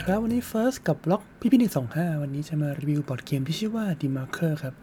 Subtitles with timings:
[0.00, 4.74] ดีครับ วันนี้ First กับบล็อกพี่พี่หนึ่งสองห้าวันนี้จะมารีวิวบอร์ดเกมที่ชื่อว่า d e m a r k e r ครับ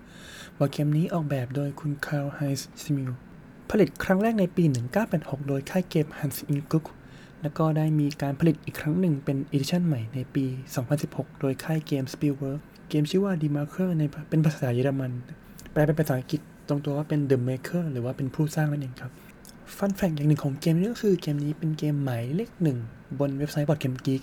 [0.57, 3.11] บอร์ดเกมนี้ออกแบบโดยคุณ Karl-Heinz Schmiel
[3.69, 4.63] ผลิตครั้งแรกในปี
[5.05, 6.85] 1986 โดยค่ายเกม Hans i n g l u k
[7.41, 10.45] แล้วก็ได้มีการผลิตอีกครั้งหนึ่งเป็น edition ใหม่ในปี
[10.93, 12.59] 2016 โดยค่ายเกม Spielworxx
[12.89, 15.11] เกมชื่อว่า d e m a r k e r ในเป็นภาษาเยอรมัน
[15.71, 19.13] แปลเป็นภาษาอังกฤษตรงตัวว่าเป็น The Maker หรือว่าเป็นผู้สร้างนั่นเองครับ
[19.75, 22.77] fun fact อย่างหนึ่งของเกมนี้ก็คือเกมนี้เป็นเกมหมายเลขหนึ่ง
[23.19, 24.21] บนเว็บไซต์บอร์ดเกมกีก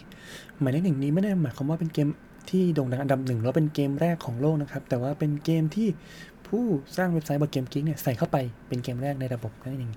[0.60, 2.08] หมายเลขหนึ่งนี้ไม่ได้หมายความว่าเป็นเกม
[2.50, 5.88] ที่โด่งดังอันดับหนึ่งแล้วเป็นเกมแรกของโลกนะครับ แต่ว่าเป็นเกมที่
[6.46, 6.64] ผู้
[6.96, 8.36] สร้างเว็บไซต์บอร์ดเกมกีกเนี่ยใส่เข้าไป
[8.68, 9.92] เป็นเกมแรกในระบบนั่นเอง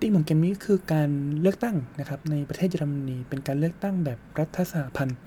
[0.00, 1.10] ธีมของเกมนี้คือการ
[1.40, 5.18] เลือกตั้งนะครับในประเทศเยอรมนีเป็นการเลือกตั้งแบบรัฐสหพันธ์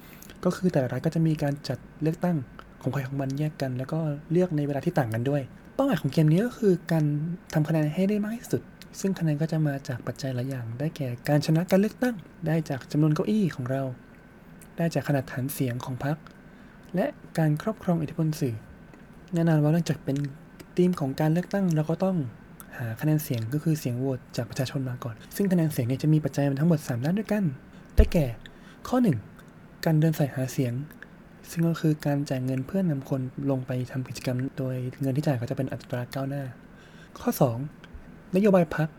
[0.44, 2.38] ก็คือแต่ละรัฐก็จะมีการจัดเลือกตั้ง
[2.82, 4.00] ของใครของมันแยกกัน แล้วก็
[4.32, 5.42] เลือกในเวลาที่ต่างกันด้วย
[5.76, 7.06] เป้าหมายของเกมนี้ก็คือการ
[7.54, 8.62] ทำคะแนนให้ได้มากที่สุด
[9.00, 12.16] ซึ่งคะแนนก็จะมาจากปัจจัยหลายอย่าง ได้แก่การชนะการเลือกตั้ง
[12.48, 13.84] ได้จากจำนวนเก้าอี้ของเรา
[14.78, 16.18] ได้จากขนาดฐานเสียงของพรรค
[16.96, 17.06] และ
[17.38, 18.56] การครอบครองอิทธิพลสื่อ
[19.34, 20.18] แน่นอนว่าเนื่องจากเป็น
[20.78, 22.18] ธีมของการเลือกตั้งเราก็ต้อง
[22.78, 27.44] หาคะแนนเสียงก็คือเสียงโหวตจากประชาชนมาก่อน ซึ่งคะแนนเสียงเนี่ยจะมีปัจจัยทั้งหมด 3 ด้านด้วยกัน
[27.96, 28.26] ได้แก่
[28.88, 28.98] ข้อ
[29.42, 30.74] 1 การเดินสายหาเสียง
[31.50, 36.44] ซึ่งก็คือการจ่ายเงินเพื่อนำคนลงไปทำกิจกรรม โดยเงินที่จ่ายก็จะเป็นอัตราก้าวหน้า
[37.20, 37.81] ข้อ 2
[38.36, 38.90] นโยบายพรรค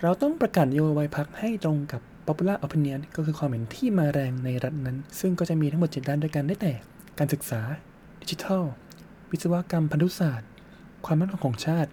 [0.00, 6.72] เราต้องประกาศนโยบายพรรคให้ตรงกับ popular opinion ก็คือความเห็นที่มาแรงในรัฐนั้น ซึ่งก็จะมีทั้งหมด7ด้านด้วยกันได้แต่
[7.18, 7.60] การศึกษา
[8.22, 8.64] ดิจิทัล
[9.30, 10.48] วิศวกรรมพันธุศาสตร์
[11.04, 11.90] ความมั่นคงของชาติ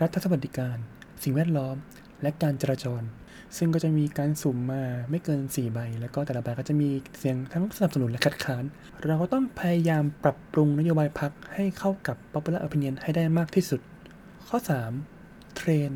[0.00, 0.76] รัฐสวัสดิการ
[1.22, 1.76] สิ่งแวดล้อม
[2.22, 3.02] และการจราจร
[3.56, 8.64] ซึ่งก็จะมีการสุ่มมาไม่เกิน 4 ใบ แล้วก็แต่ละใบก็จะมีเสียงทั้งสนับสนุนและคัดค้าน
[9.06, 13.80] เราก็ต้องพยายามปรับปรุงนโยบายพรรคให้เข้ากับ popular opinion ให้ได้มากที่สุด
[14.48, 14.58] ข้อ
[14.90, 15.15] 3.
[15.56, 15.90] เทรน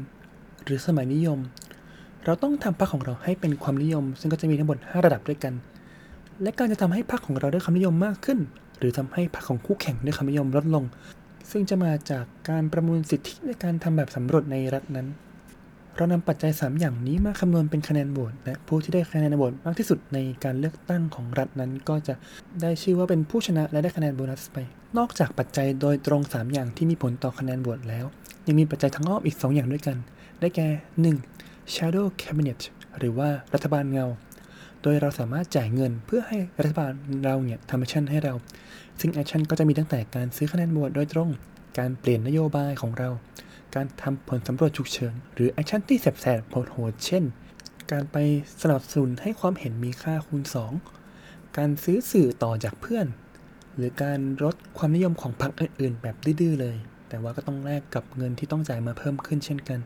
[0.64, 1.39] หรือสมัยนิยม
[2.25, 5.54] เราต้องทำพรรคของเราให้เป็นความนิยม ซึ่งก็จะมีทั้งหมด5ระดับด้วยกัน
[6.43, 8.38] และการจะทำให้พรรคของเราได้ความนิยมมากขึ้น
[8.78, 10.84] หรือทำให้พรรคของคู่แข่งได้ความนิยมลดลง
[11.50, 15.09] ซึ่งจะมาจากการประมูลสิทธิในการทำแบบสำรวจในรัฐนั้น
[15.97, 22.15] เรานำปัจจัย 3 อย่างนี้มาคำนวณเป็นคะแนนโหวตและผู้ที่ได้คะแนนโหวตมากที่สุดในการเลือกตั้งของรัฐนั้น ก็จะ
[22.62, 24.59] ได้ชื่อว่าเป็นผู้ชนะและได้คะแนนโบนัสไป
[24.98, 28.04] นอกจากปัจจัยโดยตรง 3 อย่างที่มีผลต่อคะแนนโหวตแล้ว
[28.50, 29.97] ยังมีปัจจัยทางอ้อมอีก 2 อย่างด้วยกัน
[30.41, 30.69] ได้แก่
[31.19, 31.75] 1.
[31.75, 32.61] Shadow Cabinet
[32.99, 34.06] หรือว่ารัฐบาลเงา
[34.83, 36.93] โดยเราสามารถจ่ายเงินเพื่อให้รัฐบาล
[37.25, 38.34] เราเนี่ยทำ action ให้เรา
[39.00, 41.31] ซึ่ง action ก็จะมีตั้งแต่การซื้อคะแนนโหวตโดยตรง
[41.78, 43.09] การเปลี่ยนนโยบายของเรา
[43.75, 47.25] การทำผลสำรวจฉุกเฉิน หรือ action ที่แสบๆโหดๆเช่น
[47.93, 48.16] การไป
[48.62, 50.43] สนับสนุนให้ความเห็นมีค่าคูณ
[50.99, 53.06] 2 การซื้อสื่อต่อจากเพื่อน
[53.77, 56.77] หรือการลดความนิยมของพรรคอื่นๆ แบบดื้อๆเลย
[57.10, 59.78] แต่ว่าก็ต้องแลกกับเงินที่ต้องจ่ายมาเพิ่มขึ้นเช่นกัน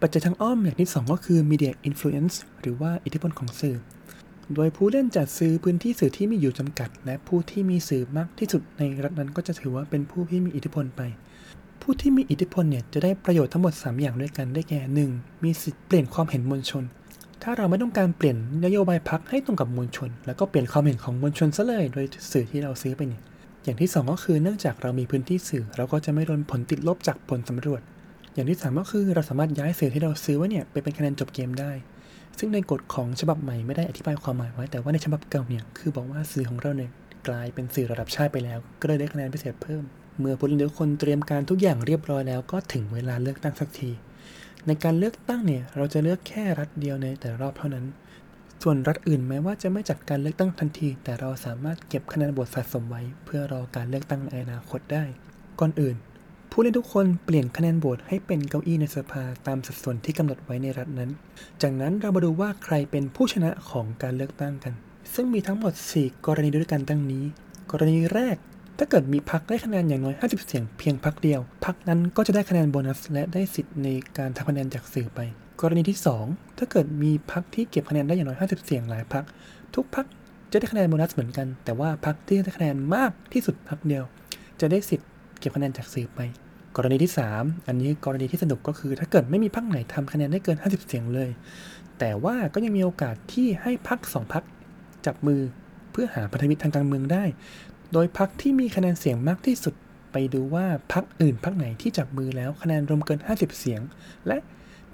[0.00, 3.76] ปัจจัยทางอ้อมอย่างที่ 2 ก็คือ media influence หรือว่าอิทธิพลของสื่อ
[4.54, 11.02] โดยผู้เล่นจัดซื้อพื้นที่สื่อที่มีอยู่จำกัด และผู้ที่มีสื่อมากที่สุดในรัฐนั้นก็จะถือว่าเป็นผู้ที่มีอิทธิพลไป
[11.82, 14.80] ผู้ที่มีอิทธิพลเนี่ยจะได้ประโยชน์ทั้งหมด 3 อย่างด้วยกันได้แก่
[15.12, 15.44] 1.
[15.44, 16.84] มีสิทธิ์เปลี่ยนความเห็นมวลชน
[17.42, 23.22] ถ้าเราไม่ต้องการเปลี่ยนนโยบายพรรคให้ตรงกับมวลชน แล้วก็เปลี่ยนความเห็นของมวลชนซะเลย โดยสื่อที่เราซื้อไปเนี่ย
[23.64, 27.82] อย่างที่ 2 ก็คือเนื่องจากเรามีพื้นที่สื่อ เราก็จะไม่โดนผลติดลบจากผลสำรวจ
[28.34, 31.72] อย่างที่ 3 ก็คือเราสามารถย้ายสื่อที่เราซื้อไว้เนี่ยไปเป็นคะแนนจบเกมได้
[32.38, 36.90] ซึ่งในกฎของฉบับใหม่ไม่ได้อธิบายความหมายไว้ แต่ว่าในฉบับเก่าเนี่ยคือบอกว่าสื่อของเราเนี่ย
[37.28, 39.82] กลายเป็นสื่อระดับชาติไปแล้ว ก็เลยได้คะแนนพิเศษเพิ่ม
[40.20, 43.90] เมื่อผู้เล่นทุกคนเตรียมการทุกอย่างเรียบร้อยแล้ว ก็ถึงเวลาเลือกตั้งสักที
[44.66, 47.84] ในการเลือกตั้งเนี่ยเราจะเลือกแค่รัฐเดียวในแต่รอบเท่านั้น
[48.62, 55.04] ส่วนรัฐอื่นแม้ว่าจะไม่จัดการเลือกตั้งทันที แต่เราสามารถเก็บคะแนนโหวตสะสมไว้ เพื่อรอการเลือกตั้งในอนาคตได้
[55.60, 55.96] ก่อนอื่น
[56.50, 61.10] ผู้เล่นทุกคนเปลี่ยนคะแนนโหวตให้เป็นเก้าอี้ในสภาตามสัดส่วนที่กำหนดไว้ในรัฐนั้น
[61.62, 64.74] จากนั้นเรามาดูว่าใครเป็นผู้ชนะของการเลือกตั้งกัน
[65.14, 67.24] ซึ่งมีทั้งหมด 4 กรณีด้วยกันดังนี้
[67.70, 68.36] กรณีแรก
[68.78, 73.88] ถ้าเกิดมีพรรคได้คะแนนอย่างน้อย 50 เสียงเพียงพรรคเดียวพรรคนั้นก็จะได้คะแนนโบนัส และได้สิทธิ์ใน
[74.18, 75.20] การทำคะแนนจากสื่อไป
[75.60, 79.24] กรณีที่ 2 ถ้าเกิดมีพรรคที่เก็บคะแนนได้อย่างน้อย 50 เสียงหลายพรรค
[79.74, 80.06] ทุกพรรค
[80.50, 84.04] จะได้คะแนนโบนัสเหมือนกัน แต่ว่าพรรคที่ได้คะแนนมากที่สุดพรรคเดียว
[84.60, 85.08] จะได้สิทธิ์
[85.38, 86.20] เก็บคะแนนจากสื่อไป
[86.76, 91.30] กรณีที่ 3 อันนี้กรณีที่สนุกก็คือ ถ้าเกิดไม่มีพรรคไหนทำคะแนนได้เกิน 50 เสียงเลย
[91.98, 94.44] แต่ว่าก็ยังมีโอกาสที่ให้พรรคสองพรรค
[95.06, 95.40] จับมือ
[95.92, 97.24] เพื่อหาพันธมิตรทางการเมืองได้
[97.92, 99.74] โดยพรรคที่มีคะแนนเสียงมากที่สุด
[100.12, 103.80] ไปดูว่าพรรคอื่นพรรคไหนที่จับมือแล้วคะแนนรวมเกิน 50 เสียง
[104.26, 104.38] และ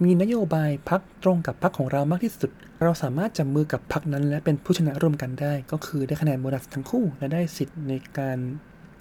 [0.05, 2.51] มีนโยบายพรรคตรงกับพรรคของเรามากที่สุด
[2.83, 8.39] เราสามารถจับมือกับพรรคนั้น และเป็นผู้ชนะร่วมกันได้ ก็คือได้คะแนนโบนัสทั้งคู่ และได้สิทธิ์ในการ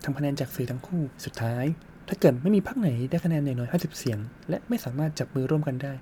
[0.03, 1.65] ทำคะแนนจากสื่อทั้งคู่ สุดท้าย
[2.07, 5.93] ถ้าเกิดไม่มีพรรคไหนได้คะแนนอย่างน้อย50 เสียง และไม่สามารถจับมือร่วมกันได้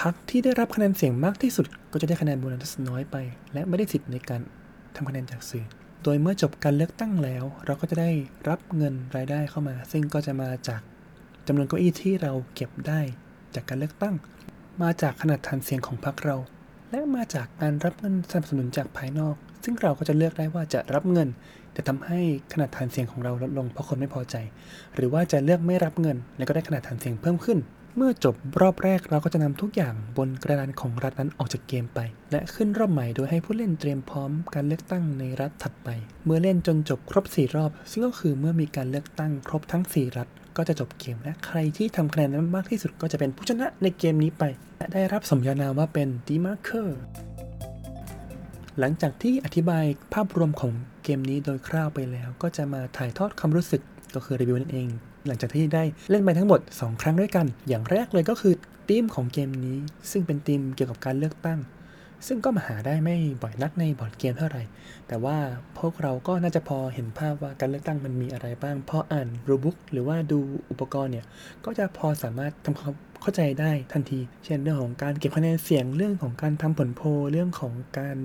[0.00, 3.16] พรรคที่ได้รับคะแนนเสียงมากที่สุด ก็จะได้คะแนนโบนัสน้อยไป
[3.52, 4.40] และไม่ได้สิทธิ์ในการ
[4.96, 5.64] ทำคะแนนจากสื่อ
[6.02, 8.10] โดยเมื่อจบการเลือกตั้งแล้ว เราก็จะได้
[8.48, 10.80] รับเงินรายได้เข้ามา ซึ่งก็จะมาจาก
[11.46, 13.00] จำนวนเก้าอี้ที่เราเก็บได้
[13.56, 14.14] จากการเลือกตั้ง
[14.82, 16.36] มาจากขนาดฐานเสียงของพรรคเรา
[16.90, 19.34] และมาจากการรับเงินสนับสนุนจากภายนอก
[19.64, 21.28] ซึ่งเราก็จะเลือกได้ว่าจะรับเงิน
[21.72, 22.20] แต่ทำให้
[22.52, 24.36] ขนาดฐานเสียงของเราลดลงเพราะคนไม่พอใจ
[24.94, 27.58] หรือว่าจะเลือกไม่รับเงิน แล้วก็ได้ขนาดฐานเสียงเพิ่มขึ้น
[27.96, 35.88] เมื่อจบรอบแรกเราก็จะนำทุกอย่างบนกระดานของรัฐนั้นออกจากเกมไป และขึ้นรอบใหม่โดยให้ผู้เล่นเตรียมพร้อมการเลือกตั้งในรัฐถัดไป
[36.24, 44.44] เมื่อเล่นจนจบครบ 4 รอบ ซึ่งก็คือเมื่อมีการเลือกตั้งครบทั้ง 4 รัฐ ก็จะจบเกมและใครที่ทำคะแนนนั้มากที่สุดก็จะเป็นผู้ชนะในเกมนี้ไป
[44.78, 47.00] และได้รับสมญานามว่าเป็นดีมาร์เคอร์
[48.78, 49.84] หลังจากที่อธิบาย
[50.14, 50.72] ภาพรวมของ
[51.04, 53.82] เกมนี้โดยคร่าวไปแล้ว ก็จะมาถ่ายทอดความรู้สึก
[54.14, 54.88] ก็คือรีวิวนั่นเอง
[55.26, 58.54] หลังจากที่ได้เล่นไปทั้งหมด 2 ครั้งด้วยกัน อย่างแรกเลยก็คือ
[58.88, 59.78] ธีมของเกมนี้
[60.10, 61.58] ซึ่งเป็นธีมเกี่ยวกับการเลือกตั้ง
[62.26, 64.62] ซึ่งก็มาหาได้ไม่บ่อยนักในบอร์ดเกมเท่าไหร่
[65.08, 65.36] แต่ว่า
[65.78, 70.38] พวกเราก็น่าจะพอเห็นภาพว่าการเลือกตั้งมันมีอะไรบ้าง พออ่านรูบุ๊กหรือว่าดู
[70.70, 71.26] อุปกรณ์เนี่ย
[71.64, 72.92] ก็จะพอสามารถทำความ
[73.22, 78.16] เข้าใจได้ทันที เช่นเรื่องของการเก็บคะแนนเสียง เรื่องของการทำผลโพล เรื่องของการ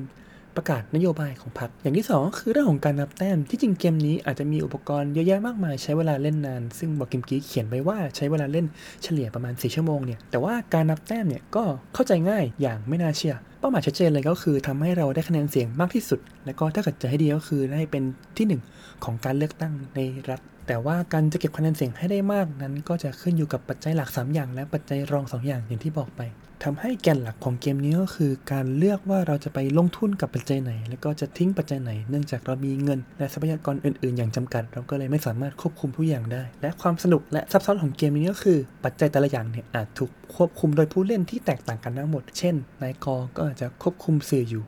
[0.56, 8.66] ประกาศนโยบายของพรรคอย่างที่สองก็คือเรื่องของการนับแต้มที่จริงเกมนี้อาจจะมีอุปกรณ์เยอะแยะมากมายใช้เวลาเล่นนาน ซึ่งบอกเกมกี้เขียนไว้ว่าใช้เวลาเล่น
[9.04, 11.64] เฉลี่ยประมาณ 4 ชั่วโมงเนี่ยแต่ว่าการนับแต้มเนี่ยก็
[11.94, 18.04] เข้าใจง่ายอย่างไม่น่าเชื่อเป้าหมายชัดเจนเลยก็คือทำให้เราได้คะแนนเสียงมากที่สุด และก็ถ้าเกิดจะให้ดีก็คือได้เป็น
[18.38, 18.62] ที่หนึ่ง
[19.04, 20.00] ของการเลือกตั้งใน
[20.30, 26.22] รัฐ แต่ว่าการจะเก็บคะแนนเสียงให้ได้มากนั้น ก็จะขึ้นอยู่กับปัจจัยหลัก 3 อย่าง และปัจจัยรอง 2 อย่างอย่างที่บอกไป
[26.64, 44.64] ทำให้แกนหลักของเกมนี้ก็คือการเลือกว่าเราจะไปลงทุนกับปัจจัยไหน แล้วก็จะทิ้งปัจจัยไหน เนื่องจากเรามีเงิน และทรัพยากรอื่น ๆ อย่างจำกัด เราก็เลยไม่สามารถควบคุมทุกอย่างได้ และความสนุกและซับซ้อนของเกมนี้ก็คือ ปัจจัยแต่ละอย่างเนี่ยอาจถูกควบคุมโดยผู้เล่นที่แตกต่างกันทั้งหมด เช่น นายกก็อาจจะควบคุมสื่ออยู่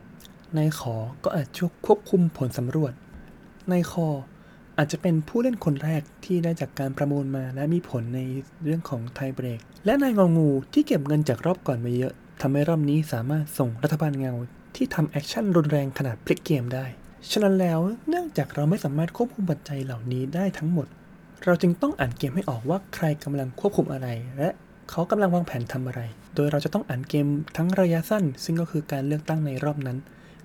[0.57, 2.93] นายขอก็อาจจะควบคุมผลสำรวจ
[3.71, 4.07] นายคอ
[4.77, 8.19] อาจจะเป็นผู้เล่นคนแรกที่ได้จากการประมูลมาและมีผลใน
[8.63, 14.33] เรื่องของ tie break และนายงองูที่เก็บเงินจากรอบก่อนมาเยอะทำให้รอบนี้สามารถส่งรัฐบาลเงา
[14.75, 16.85] ที่ทำ action รุนแรงขนาดพลิกเกมได้
[17.31, 17.79] ฉะนั้นแล้ว
[18.09, 20.87] เนื่องจากเราไม่สามารถควบคุมปัจจัยเหล่านี้ได้ทั้งหมด
[21.45, 24.07] เราจึงต้องอ่านเกมให้ออกว่าใครกำลังควบคุมอะไร
[24.37, 24.49] และ
[24.89, 26.01] เขากำลังวางแผนทำอะไร
[26.35, 27.27] โดยเราจะต้องอ่านเกม
[27.57, 29.97] ทั้งระยะสั้น ซึ่งก็คือการเลือกตั้งในรอบนั้น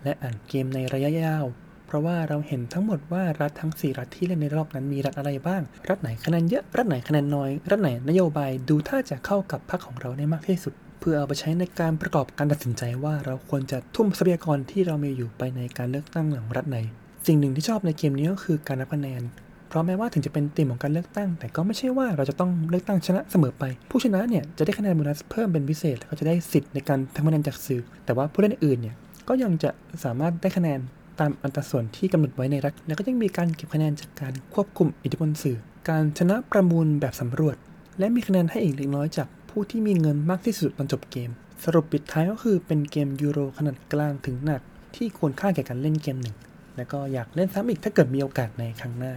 [0.04, 1.44] และอ่านเกมในระยะยาว
[1.86, 16.78] เพราะว่าเราเห็นทั้งหมดว่ารัฐทั้ง 4 รัฐที่เล่นในรอบนั้นมีรัฐอะไรบ้าง รัฐไหนคะแนนเยอะ รัฐไหนคะแนนน้อย รัฐไหนนโยบายดูท่าจะเข้ากับพรรคของเราได้มากที่สุด เพื่อเอาไปใช้ในการประกอบการตัดสินใจว่าเราควรจะทุ่มทรัพยากรที่เรามีอยู่ไปในการเลือกตั้งของรัฐไหน
[17.26, 19.22] สิ่งหนึ่งที่ชอบในเกมนี้ก็คือการนับคะแนน
[19.68, 28.94] เพราะแม้ว่าถึงจะเป็นธีมของการเลือกตั้ง แต่ก็ไม่ใช่ว่าเราจะต้องเลือกตั้งชนะเสมอไป ผู้ชนะเนี่ยจะได้คะแนนโบนัสเพิ่มเป็นพิเศษแล้วก็จะได้สิทธิ์ในการทำคะแนนจากสื่อ แต่ว่าผู้เล่นอื่นเนี่ย
[29.28, 29.70] ก็ยังจะ
[30.04, 30.80] สามารถได้คะแนน
[31.20, 35.58] ตามอัตราส่วนที่กำหนดไว้ในรัฐ แล้วก็ยังมีการเก็บคะแนนจากการควบคุมอิทธิพลสื่อ
[35.88, 37.56] การชนะประมูลแบบสำรวจ
[37.98, 41.30] และมีคะแนนให้อีกเล็กน้อยจากผู้ที่มีเงินมากที่สุดตอนจบเกม
[41.64, 44.60] สรุปปิดท้ายก็คือเป็นเกมยูโรขนาดกลางถึงหนัก
[44.96, 46.36] ที่ควรค่าแก่การเล่นเกมหนึ่ง
[46.76, 49.14] แล้วก็อยากเล่นซ้ำอีกถ้าเกิดมีโอกาสในครั้งหน้า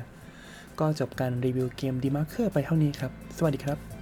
[0.80, 3.99] ก็จบการรีวิวเกม d ีมาร์เคอร์ไปเท่านี้ครับ สวัสดีครับ